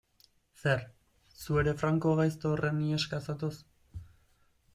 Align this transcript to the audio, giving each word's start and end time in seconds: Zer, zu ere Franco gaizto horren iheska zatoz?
Zer, 0.61 0.79
zu 1.41 1.59
ere 1.63 1.75
Franco 1.83 2.15
gaizto 2.21 2.55
horren 2.55 2.81
iheska 2.87 3.21
zatoz? 3.29 3.53